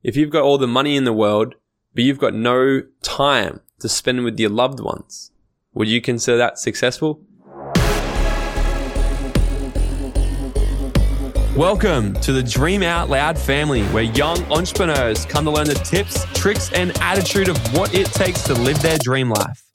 [0.00, 1.56] If you've got all the money in the world,
[1.92, 5.32] but you've got no time to spend with your loved ones,
[5.74, 7.20] would you consider that successful?
[11.56, 16.24] Welcome to the Dream Out Loud family, where young entrepreneurs come to learn the tips,
[16.32, 19.67] tricks, and attitude of what it takes to live their dream life.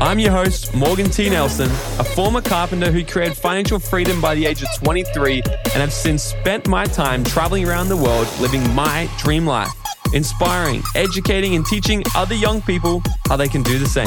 [0.00, 1.28] I'm your host, Morgan T.
[1.28, 5.92] Nelson, a former carpenter who created financial freedom by the age of 23 and have
[5.92, 9.68] since spent my time traveling around the world living my dream life,
[10.14, 14.06] inspiring, educating, and teaching other young people how they can do the same.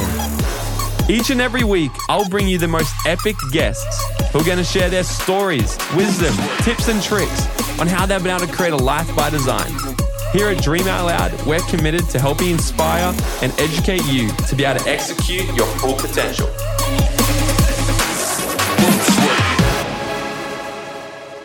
[1.10, 4.02] Each and every week, I'll bring you the most epic guests
[4.32, 7.46] who are going to share their stories, wisdom, tips, and tricks
[7.78, 9.91] on how they've been able to create a life by design.
[10.32, 14.64] Here at Dream Out Loud, we're committed to helping inspire and educate you to be
[14.64, 16.46] able to execute your full potential.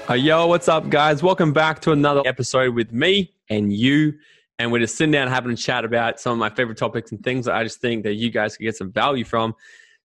[0.07, 1.21] Hey, yo, what's up, guys?
[1.21, 4.13] Welcome back to another episode with me and you.
[4.57, 7.21] And we're just sitting down having a chat about some of my favorite topics and
[7.21, 9.53] things that I just think that you guys could get some value from.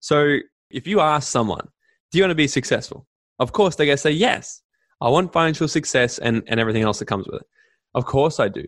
[0.01, 0.39] So,
[0.71, 1.69] if you ask someone,
[2.11, 3.07] do you want to be successful?
[3.39, 4.61] Of course, they're going to say, yes,
[5.01, 7.47] I want financial success and, and everything else that comes with it.
[7.95, 8.67] Of course I do.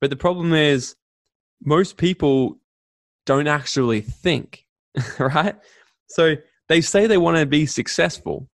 [0.00, 0.96] But the problem is,
[1.62, 2.58] most people
[3.26, 4.66] don't actually think,
[5.18, 5.56] right?
[6.08, 6.36] So
[6.68, 8.48] they say they want to be successful,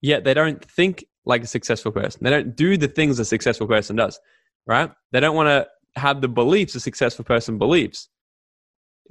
[0.00, 2.20] yet they don't think like a successful person.
[2.22, 4.20] They don't do the things a successful person does,
[4.66, 4.90] right?
[5.12, 5.66] They don't want to
[6.00, 8.08] have the beliefs a successful person believes.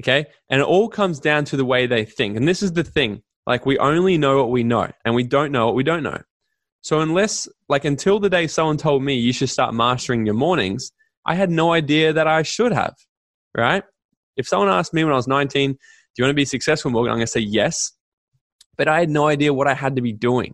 [0.02, 0.26] Okay.
[0.50, 2.36] And it all comes down to the way they think.
[2.36, 5.52] And this is the thing like, we only know what we know, and we don't
[5.52, 6.20] know what we don't know.
[6.86, 10.92] So unless like until the day someone told me you should start mastering your mornings,
[11.26, 12.94] I had no idea that I should have,
[13.58, 13.84] right?
[14.38, 15.78] If someone asked me when I was 19, do
[16.16, 17.10] you want to be successful, Morgan?
[17.10, 17.92] I'm going to say yes.
[18.78, 20.54] But I had no idea what I had to be doing.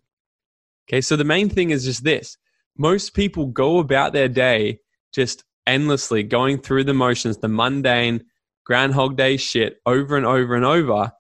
[0.87, 2.37] Okay, so the main thing is just this.
[2.77, 4.79] Most people go about their day
[5.13, 8.23] just endlessly going through the motions, the mundane
[8.65, 11.11] Groundhog Day shit over and over and over,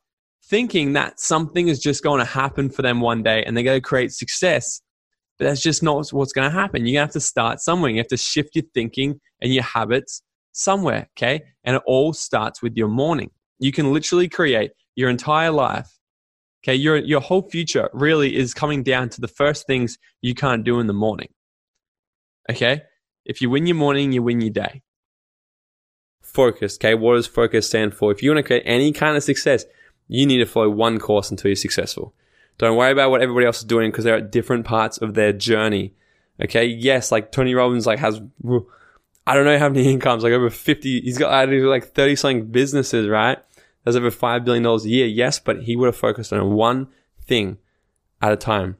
[0.45, 3.75] thinking that something is just going to happen for them one day and they're going
[3.75, 4.81] to create success
[5.41, 6.85] but that's just not what's going to happen.
[6.85, 7.89] To have to start somewhere.
[7.89, 10.21] You have to shift your thinking and your habits
[10.51, 11.41] somewhere, okay?
[11.63, 13.31] And it all starts with your morning.
[13.57, 15.89] You can literally create your entire life.
[16.63, 20.63] Okay, your your whole future really is coming down to the first things you can't
[20.63, 21.29] do in the morning.
[22.47, 22.83] Okay?
[23.25, 24.83] If you win your morning, you win your day.
[26.21, 26.93] Focus, okay?
[26.93, 28.11] What does focus stand for?
[28.11, 29.65] If you want to create any kind of success,
[30.07, 32.13] you need to follow one course until you're successful.
[32.57, 35.33] Don't worry about what everybody else is doing because they're at different parts of their
[35.33, 35.93] journey.
[36.43, 36.65] Okay.
[36.65, 38.21] Yes, like Tony Robbins, like has,
[39.25, 43.07] I don't know how many incomes, like over 50, he's got like 30 something businesses,
[43.07, 43.37] right?
[43.83, 45.07] There's over $5 billion a year.
[45.07, 46.87] Yes, but he would have focused on one
[47.21, 47.57] thing
[48.21, 48.77] at a time.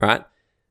[0.00, 0.24] Right?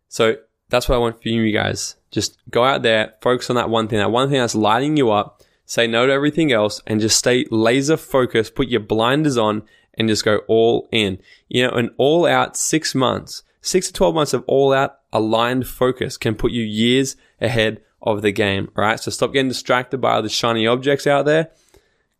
[0.09, 0.35] So
[0.69, 1.95] that's what I want for you guys.
[2.11, 5.11] Just go out there, focus on that one thing, that one thing that's lighting you
[5.11, 5.41] up.
[5.65, 8.53] Say no to everything else and just stay laser focused.
[8.53, 9.63] Put your blinders on
[9.95, 11.19] and just go all in.
[11.47, 15.67] You know, an all out six months, six to 12 months of all out aligned
[15.67, 18.99] focus can put you years ahead of the game, right?
[18.99, 21.51] So stop getting distracted by all the shiny objects out there.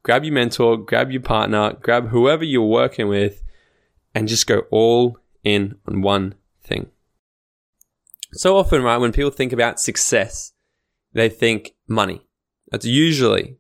[0.04, 3.42] Grab your mentor, grab your partner, grab whoever you're working with,
[4.14, 6.90] and just go all in on one thing.
[8.34, 10.54] So often, right, when people think about success,
[11.14, 12.26] they think money.
[12.72, 13.58] That's usually,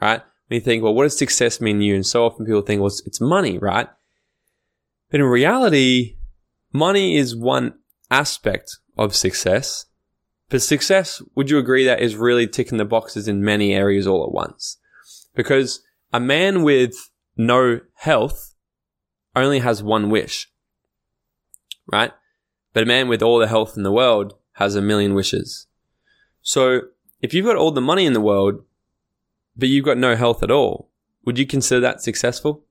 [0.00, 0.22] right?
[0.48, 1.94] When you think, well, what does success mean to you?
[1.94, 3.88] And so often people think, well, it's, it's money, right?
[5.10, 6.16] But in reality,
[6.72, 7.74] money is one
[8.10, 9.86] aspect of success.
[10.48, 14.24] But success, would you agree that is really ticking the boxes in many areas all
[14.24, 14.78] at once?
[15.34, 16.94] Because a man with
[17.36, 18.54] no health
[19.34, 20.48] only has one wish,
[21.90, 22.12] right?
[22.72, 25.66] But a man with all the health in the world has a million wishes.
[26.42, 26.82] So
[27.20, 28.64] if you've got all the money in the world,
[29.56, 30.90] but you've got no health at all,
[31.24, 32.64] would you consider that successful?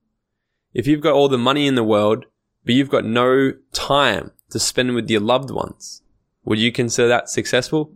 [0.73, 2.25] If you've got all the money in the world,
[2.63, 6.01] but you've got no time to spend with your loved ones,
[6.43, 7.93] would you consider that successful?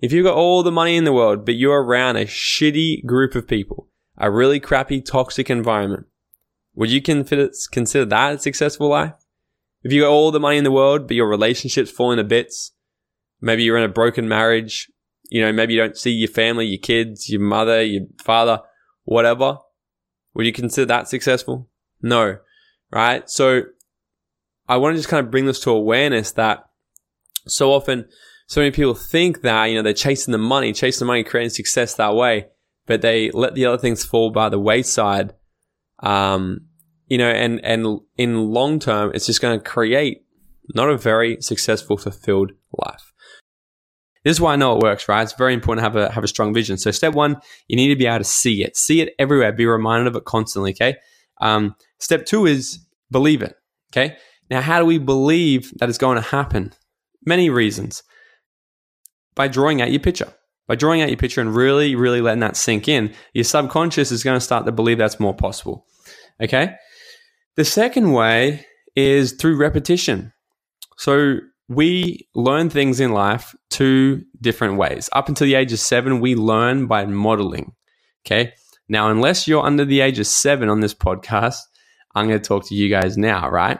[0.00, 3.34] If you've got all the money in the world, but you're around a shitty group
[3.34, 3.88] of people,
[4.18, 6.06] a really crappy, toxic environment,
[6.74, 9.14] would you consider that a successful life?
[9.82, 12.72] If you got all the money in the world, but your relationship's falling to bits,
[13.40, 14.90] maybe you're in a broken marriage,
[15.30, 18.60] you know, maybe you don't see your family, your kids, your mother, your father,
[19.04, 19.58] whatever.
[20.34, 21.68] Would you consider that successful?
[22.02, 22.38] No,
[22.90, 23.28] right?
[23.30, 23.62] So
[24.68, 26.64] I want to just kind of bring this to awareness that
[27.46, 28.06] so often,
[28.46, 31.50] so many people think that, you know, they're chasing the money, chasing the money, creating
[31.50, 32.46] success that way,
[32.86, 35.34] but they let the other things fall by the wayside.
[36.00, 36.66] Um,
[37.06, 40.24] you know, and, and in long term, it's just going to create
[40.74, 43.12] not a very successful, fulfilled life.
[44.24, 45.22] This is why I know it works, right?
[45.22, 46.78] It's very important to have a have a strong vision.
[46.78, 47.36] So step one,
[47.68, 50.24] you need to be able to see it, see it everywhere, be reminded of it
[50.24, 50.72] constantly.
[50.72, 50.96] Okay.
[51.40, 52.78] Um, step two is
[53.10, 53.54] believe it.
[53.92, 54.16] Okay.
[54.50, 56.72] Now, how do we believe that it's going to happen?
[57.24, 58.02] Many reasons.
[59.34, 60.32] By drawing out your picture.
[60.66, 64.24] By drawing out your picture and really, really letting that sink in, your subconscious is
[64.24, 65.86] going to start to believe that's more possible.
[66.42, 66.74] Okay.
[67.56, 68.66] The second way
[68.96, 70.32] is through repetition.
[70.96, 71.38] So
[71.74, 75.08] we learn things in life two different ways.
[75.12, 77.72] Up until the age of seven, we learn by modeling.
[78.26, 78.52] Okay.
[78.88, 81.58] Now, unless you're under the age of seven on this podcast,
[82.14, 83.78] I'm going to talk to you guys now, right?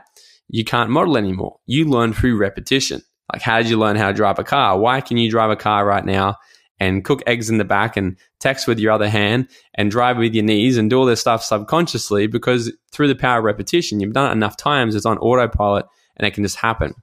[0.49, 1.58] You can't model anymore.
[1.67, 3.02] You learn through repetition.
[3.32, 4.79] Like, how did you learn how to drive a car?
[4.79, 6.37] Why can you drive a car right now
[6.81, 10.35] and cook eggs in the back and text with your other hand and drive with
[10.35, 12.26] your knees and do all this stuff subconsciously?
[12.26, 15.87] Because through the power of repetition, you've done it enough times, it's on autopilot
[16.17, 16.94] and it can just happen.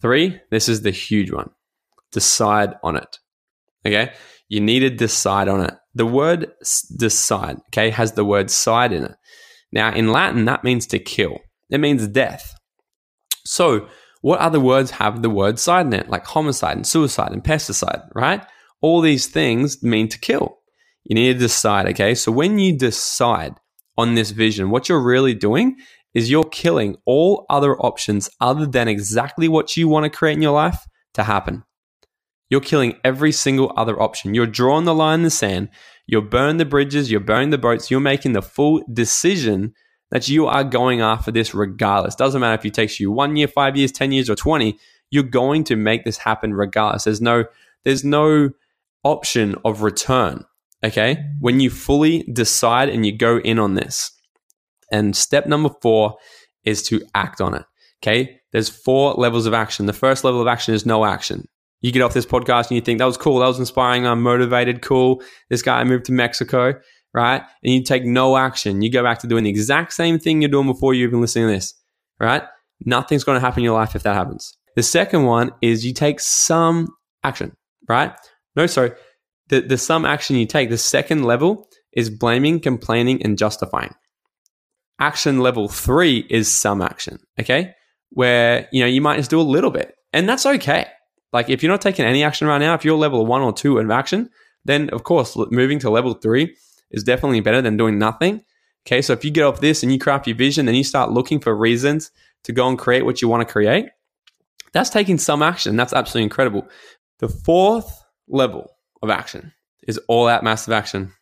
[0.00, 1.50] Three, this is the huge one
[2.12, 3.18] decide on it.
[3.86, 4.12] Okay.
[4.48, 5.74] You need to decide on it.
[5.94, 6.52] The word
[6.96, 9.16] decide, okay, has the word side in it.
[9.72, 11.38] Now, in Latin, that means to kill,
[11.70, 12.54] it means death.
[13.44, 13.88] So,
[14.20, 18.08] what other words have the word side in it, like homicide and suicide and pesticide,
[18.14, 18.44] right?
[18.80, 20.58] All these things mean to kill.
[21.04, 22.14] You need to decide, okay?
[22.14, 23.54] So, when you decide
[23.98, 25.76] on this vision, what you're really doing
[26.14, 30.42] is you're killing all other options other than exactly what you want to create in
[30.42, 31.64] your life to happen.
[32.50, 34.34] You're killing every single other option.
[34.34, 35.68] You're drawing the line in the sand.
[36.06, 37.10] You're burning the bridges.
[37.10, 37.90] You're burning the boats.
[37.90, 39.74] You're making the full decision
[40.10, 42.14] that you are going after this regardless.
[42.14, 44.78] Doesn't matter if it takes you one year, five years, 10 years, or 20,
[45.10, 47.04] you're going to make this happen regardless.
[47.04, 47.44] There's no,
[47.84, 48.50] there's no
[49.04, 50.44] option of return.
[50.82, 51.22] Okay.
[51.40, 54.12] When you fully decide and you go in on this.
[54.90, 56.16] And step number four
[56.64, 57.64] is to act on it.
[58.02, 58.38] Okay.
[58.52, 59.86] There's four levels of action.
[59.86, 61.46] The first level of action is no action.
[61.80, 63.38] You get off this podcast and you think that was cool.
[63.38, 64.06] That was inspiring.
[64.06, 64.82] I'm motivated.
[64.82, 65.22] Cool.
[65.48, 66.74] This guy moved to Mexico,
[67.14, 67.42] right?
[67.62, 68.82] And you take no action.
[68.82, 71.48] You go back to doing the exact same thing you're doing before you even listening
[71.48, 71.74] to this,
[72.18, 72.42] right?
[72.84, 74.56] Nothing's going to happen in your life if that happens.
[74.76, 76.88] The second one is you take some
[77.22, 77.56] action,
[77.88, 78.12] right?
[78.56, 78.92] No, sorry.
[79.48, 83.94] The, the some action you take, the second level is blaming, complaining, and justifying
[84.98, 87.74] action level three is some action, okay?
[88.10, 90.86] Where, you know, you might just do a little bit and that's okay.
[91.32, 93.78] Like if you're not taking any action right now, if you're level one or two
[93.78, 94.30] of action,
[94.64, 96.56] then of course moving to level three
[96.90, 98.42] is definitely better than doing nothing.
[98.86, 101.10] Okay, so if you get off this and you craft your vision, and you start
[101.10, 102.10] looking for reasons
[102.44, 103.86] to go and create what you want to create.
[104.72, 105.76] That's taking some action.
[105.76, 106.68] That's absolutely incredible.
[107.18, 108.70] The fourth level
[109.02, 109.52] of action
[109.86, 111.12] is all out massive action,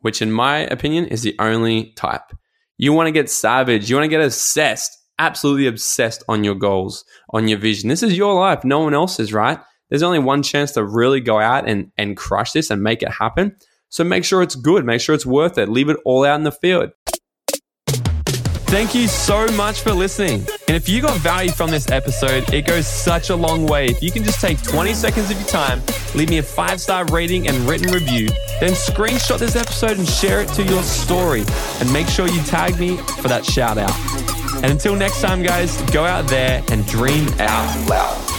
[0.00, 2.32] which in my opinion is the only type.
[2.82, 3.88] You want to get savage.
[3.88, 7.88] You want to get obsessed, absolutely obsessed on your goals, on your vision.
[7.88, 8.64] This is your life.
[8.64, 9.60] No one else's, right?
[9.88, 13.08] There's only one chance to really go out and, and crush this and make it
[13.08, 13.54] happen.
[13.88, 14.84] So make sure it's good.
[14.84, 15.68] Make sure it's worth it.
[15.68, 16.90] Leave it all out in the field.
[18.72, 20.46] Thank you so much for listening.
[20.66, 23.86] And if you got value from this episode, it goes such a long way.
[23.86, 25.80] If you can just take 20 seconds of your time,
[26.16, 28.28] leave me a five star rating and written review,
[28.62, 31.42] then screenshot this episode and share it to your story.
[31.80, 33.92] And make sure you tag me for that shout out.
[34.62, 38.31] And until next time, guys, go out there and dream out loud.